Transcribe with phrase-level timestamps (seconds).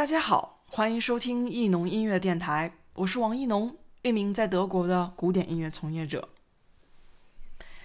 [0.00, 6.30] 大家好，欢迎收听艺农音乐电台，我是王艺农，一名在德国的古典音乐从业者。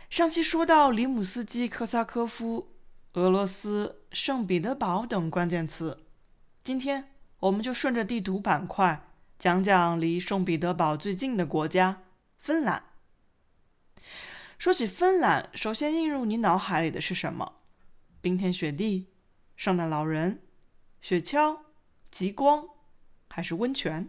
[0.09, 2.69] 上期说到里姆斯基科萨科夫、
[3.15, 6.05] 俄罗斯、圣彼得堡等关键词，
[6.63, 9.05] 今天我们就顺着地图板块
[9.37, 12.03] 讲讲离圣彼得堡最近的国家——
[12.39, 12.81] 芬兰。
[14.57, 17.55] 说起芬兰，首先映入你脑海里的是什么？
[18.21, 19.09] 冰天雪地、
[19.57, 20.41] 圣诞老人、
[21.01, 21.64] 雪橇。
[22.15, 22.69] 极光，
[23.27, 24.07] 还是温泉？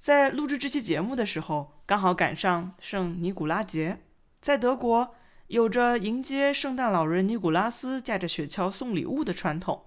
[0.00, 4.00] 在录制这期节目的时候，刚好赶上圣尼古拉节，
[4.40, 5.14] 在德国
[5.46, 9.84] 有着迎接圣诞老人尼古拉斯驾着雪橇送礼物的传统。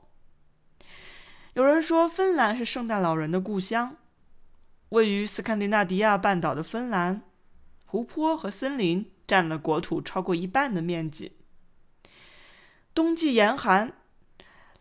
[1.52, 3.98] 有人说，芬兰是圣诞老人的故乡。
[4.92, 7.24] 位于斯堪的纳迪亚半岛的芬兰，
[7.84, 11.34] 湖泊和森林占了国土超过一半的面积，
[12.94, 13.92] 冬季严寒。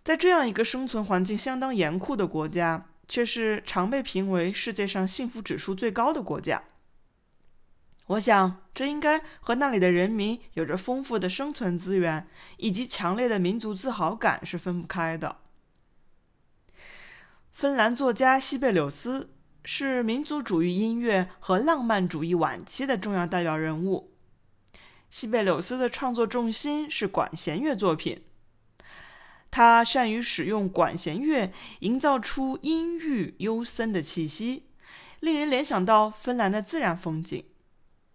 [0.05, 6.63] 在这样一个生存环境相当严酷的国家，却是常被评为世界上幸福指数最高的国家。
[8.09, 15.39] 我想，这应该和那里的人民有着丰富的生存资源以及强烈的民族自豪感是分不开的。
[17.51, 19.31] 芬兰作家西贝柳斯
[19.65, 24.13] 是民族主义音乐和浪漫主义晚期的重要代表人物。
[25.09, 28.23] 西贝柳斯的创作重心是管弦乐作品。
[29.55, 34.65] 他善于使用管弦乐，营造出阴郁幽森的气息，
[35.21, 37.45] 令人联想到芬兰的自然风景。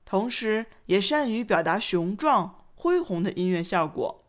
[0.03, 4.25] 同时，也善于表达雄壮恢宏的音乐效果。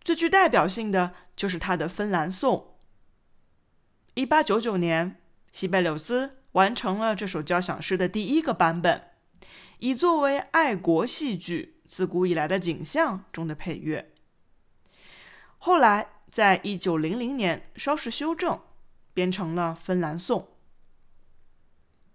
[0.00, 2.56] 最具代表性的就是他的《芬兰颂》。
[4.14, 5.20] 一八九九年，
[5.52, 9.02] 西贝柳斯完成了这首交响诗的第一个版本，
[9.80, 14.14] 以作为爱国戏剧自古以来的景象中的配乐。
[15.58, 18.60] 后来，在一九零零年稍事修正，
[19.12, 20.40] 编成了《芬兰颂》。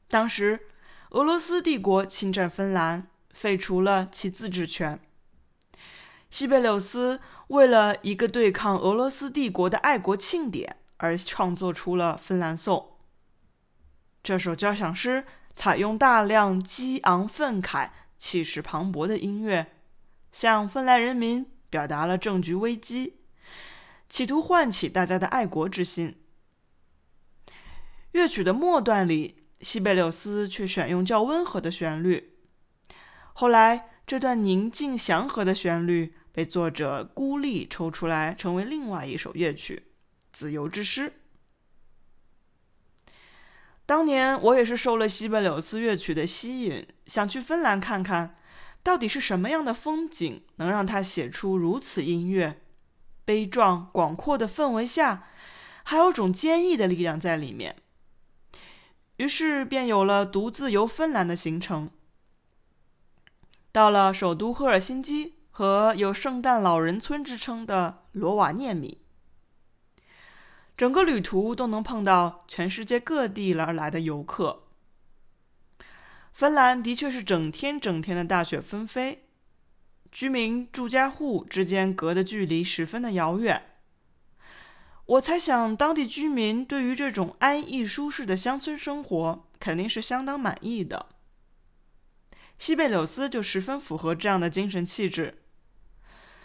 [0.07, 0.67] 当时，
[1.09, 4.99] 俄罗斯帝国侵占芬兰，废除了其自治权。
[6.29, 12.77] 西贝柳斯为了一个对抗俄罗斯帝国的爱国庆典而创作出了《芬兰颂》。
[14.23, 15.25] 这首交响诗
[15.55, 19.73] 采用大量激昂愤慨、气势磅礴的音乐，
[20.31, 23.19] 向芬兰人民表达了政局危机。
[24.13, 26.21] 企图唤起大家的爱国之心。
[28.11, 32.35] 乐曲的末段里，西贝柳斯却选用较温和的旋律。
[33.33, 39.87] 后来，这段宁静祥和的旋律被作者孤立抽出来，成为另外一首乐曲
[40.31, 41.13] 《自由之诗》。
[43.87, 48.37] 当年我也是受了西贝柳斯乐曲的吸引，想去芬兰看看，
[48.83, 52.59] 到底是什么样的风景能让他写出如此音乐。
[53.25, 55.27] 悲壮广阔的氛围下，
[55.83, 57.75] 还有种坚毅的力量在里面。
[59.17, 61.89] 于是便有了独自游芬兰的行程。
[63.71, 68.99] 到了首都赫尔辛基和有“圣诞老人村”之称的罗瓦涅米，
[70.75, 74.63] 整个旅途都能碰到全世界各地而来的游客。
[76.31, 79.27] 芬兰的确是整天整天的大雪纷飞。
[80.13, 83.63] 居民住家户之间隔的距离十分的遥远。
[85.07, 91.07] 我猜想，当地居民对于这种安逸舒适的乡村生活肯定是相当满意的。
[92.59, 95.39] 西贝柳斯就十分符合这样的精神气质。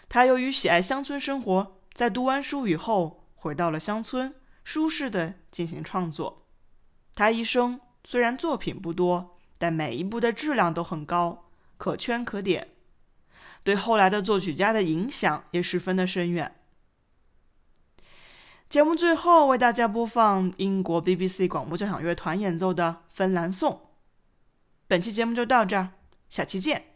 [0.09, 4.33] 他由于喜爱乡村生活，在读完书以后回到了乡村，
[4.63, 6.47] 舒适的进行创作。
[7.13, 12.69] 他一生虽然作品不多，但每一部的质量都很高，可圈可点。
[13.69, 16.55] 对后来的作曲家的影响也十分的深远。
[18.67, 23.73] 节目最后为大家播放英国 BBC 广播交响乐团演奏的《芬兰颂》。
[24.87, 25.89] 本期节目就到这儿，
[26.29, 26.88] 下期见。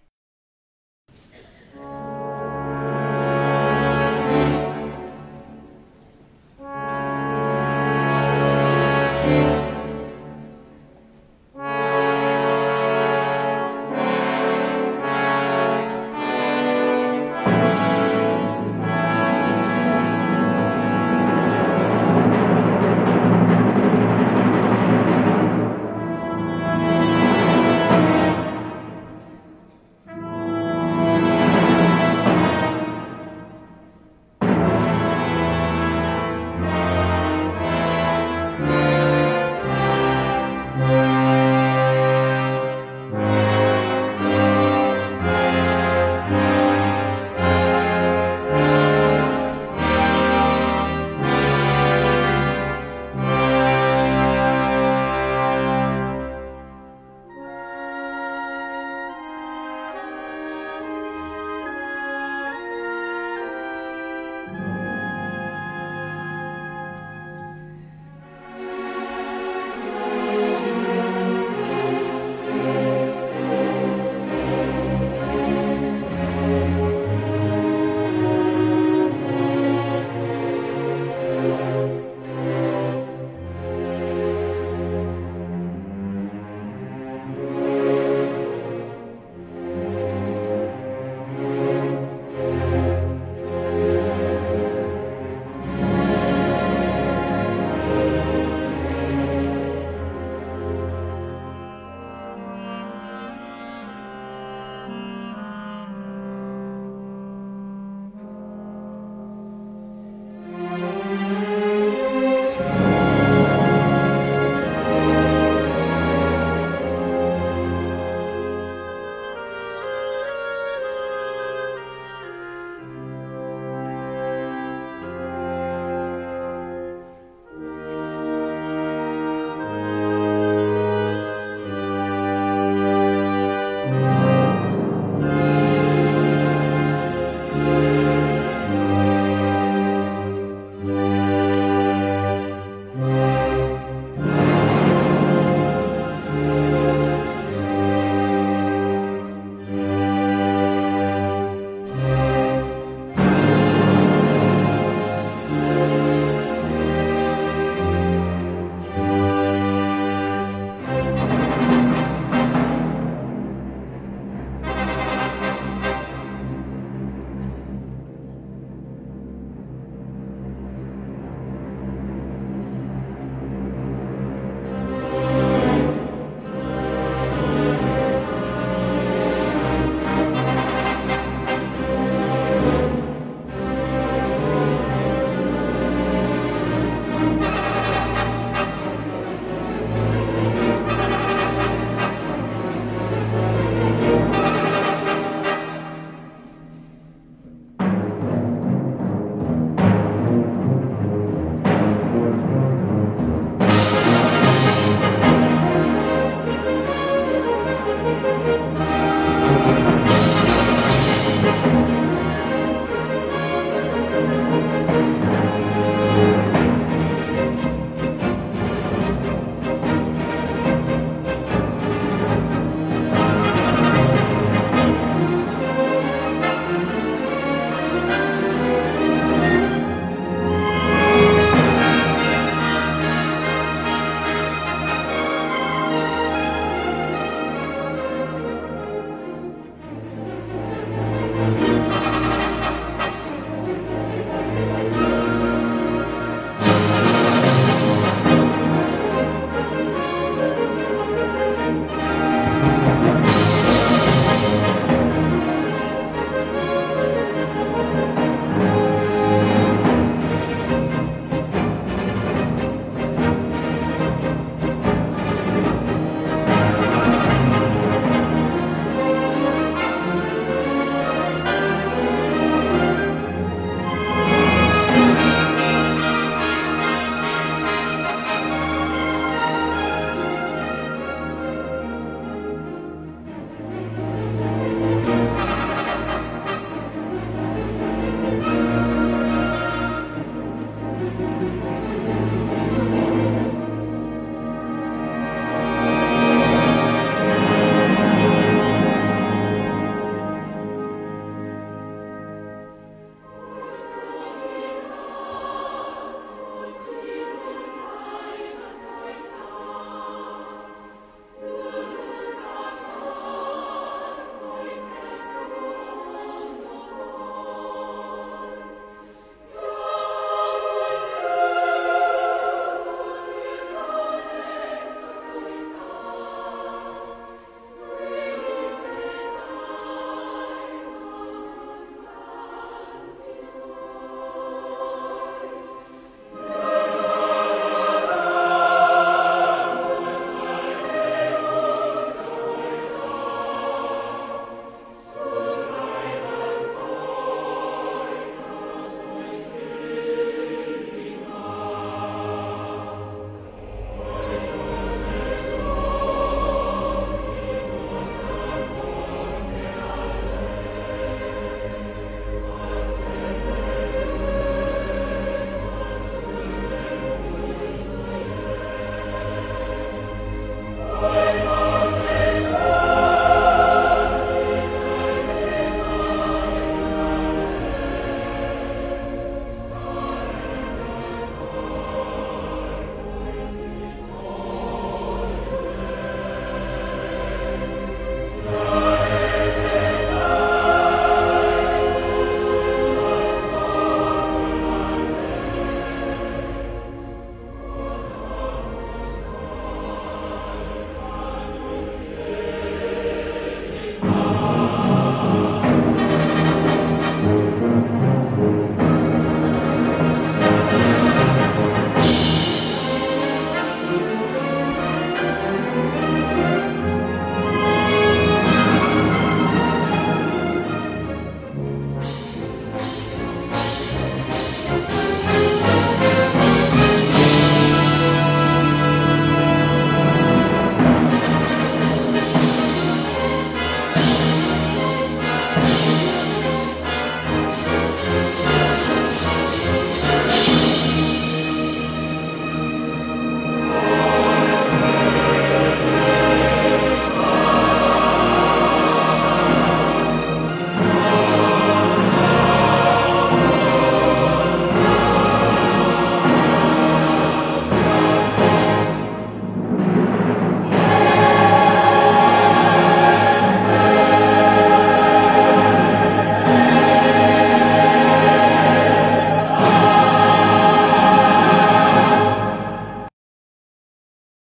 [404.06, 404.63] Oh.